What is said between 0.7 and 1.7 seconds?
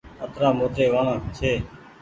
وڻ ڇي